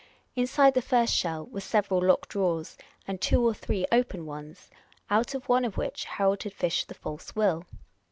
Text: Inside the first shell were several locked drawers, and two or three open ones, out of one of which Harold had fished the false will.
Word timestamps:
Inside 0.35 0.73
the 0.73 0.81
first 0.81 1.13
shell 1.13 1.45
were 1.45 1.61
several 1.61 2.01
locked 2.03 2.29
drawers, 2.29 2.75
and 3.07 3.21
two 3.21 3.45
or 3.47 3.53
three 3.53 3.85
open 3.91 4.25
ones, 4.25 4.71
out 5.11 5.35
of 5.35 5.47
one 5.47 5.63
of 5.63 5.77
which 5.77 6.05
Harold 6.05 6.41
had 6.41 6.53
fished 6.53 6.87
the 6.87 6.95
false 6.95 7.35
will. 7.35 7.67